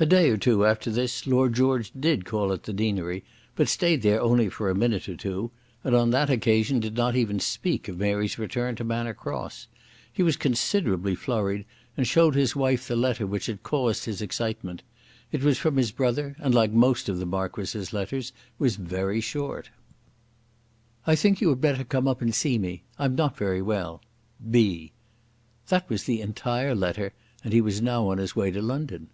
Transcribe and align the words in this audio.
A 0.00 0.06
day 0.06 0.30
or 0.30 0.38
two 0.38 0.64
after 0.64 0.90
this 0.90 1.26
Lord 1.28 1.52
George 1.54 1.92
did 1.92 2.24
call 2.24 2.50
at 2.50 2.62
the 2.62 2.72
deanery, 2.72 3.24
but 3.54 3.68
stayed 3.68 4.00
there 4.00 4.22
only 4.22 4.48
for 4.48 4.68
a 4.70 4.74
minute 4.74 5.06
or 5.06 5.14
two, 5.16 5.50
and 5.84 5.94
on 5.94 6.10
that 6.10 6.30
occasion 6.30 6.80
did 6.80 6.96
not 6.96 7.14
even 7.14 7.38
speak 7.38 7.86
of 7.88 7.98
Mary's 7.98 8.38
return 8.38 8.74
to 8.76 8.84
Manor 8.84 9.12
Cross. 9.12 9.68
He 10.10 10.22
was 10.22 10.38
considerably 10.38 11.14
flurried, 11.14 11.66
and 11.94 12.06
showed 12.06 12.34
his 12.34 12.56
wife 12.56 12.88
the 12.88 12.96
letter 12.96 13.26
which 13.26 13.46
had 13.46 13.62
caused 13.62 14.06
his 14.06 14.22
excitement. 14.22 14.82
It 15.30 15.42
was 15.44 15.58
from 15.58 15.76
his 15.76 15.92
brother, 15.92 16.36
and 16.38 16.54
like 16.54 16.72
most 16.72 17.10
of 17.10 17.18
the 17.18 17.26
Marquis's 17.26 17.92
letters 17.92 18.32
was 18.58 18.76
very 18.76 19.20
short. 19.20 19.70
"I 21.06 21.14
think 21.14 21.40
you 21.42 21.50
had 21.50 21.60
better 21.60 21.84
come 21.84 22.08
up 22.08 22.22
and 22.22 22.34
see 22.34 22.58
me. 22.58 22.82
I'm 22.98 23.14
not 23.14 23.36
very 23.36 23.60
well. 23.60 24.00
B." 24.50 24.92
That 25.68 25.88
was 25.90 26.04
the 26.04 26.22
entire 26.22 26.74
letter, 26.74 27.12
and 27.44 27.52
he 27.52 27.60
was 27.60 27.82
now 27.82 28.08
on 28.08 28.16
his 28.16 28.34
way 28.34 28.50
to 28.52 28.62
London. 28.62 29.10